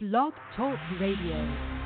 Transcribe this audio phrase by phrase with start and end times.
[0.00, 1.77] Blog Talk Radio.